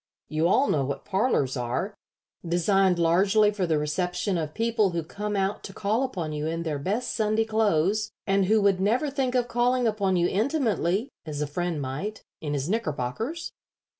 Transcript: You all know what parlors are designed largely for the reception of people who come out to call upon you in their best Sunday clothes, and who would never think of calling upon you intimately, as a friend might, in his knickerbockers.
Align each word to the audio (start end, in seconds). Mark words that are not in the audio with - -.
You 0.29 0.47
all 0.47 0.67
know 0.67 0.83
what 0.83 1.05
parlors 1.05 1.55
are 1.55 1.93
designed 2.43 2.97
largely 2.97 3.51
for 3.51 3.67
the 3.67 3.77
reception 3.77 4.35
of 4.35 4.55
people 4.55 4.89
who 4.89 5.03
come 5.03 5.35
out 5.35 5.63
to 5.65 5.73
call 5.73 6.01
upon 6.01 6.33
you 6.33 6.47
in 6.47 6.63
their 6.63 6.79
best 6.79 7.13
Sunday 7.13 7.45
clothes, 7.45 8.09
and 8.25 8.45
who 8.45 8.63
would 8.63 8.81
never 8.81 9.11
think 9.11 9.35
of 9.35 9.47
calling 9.47 9.85
upon 9.85 10.15
you 10.15 10.27
intimately, 10.27 11.09
as 11.27 11.39
a 11.39 11.45
friend 11.45 11.79
might, 11.83 12.23
in 12.41 12.53
his 12.55 12.67
knickerbockers. 12.67 13.51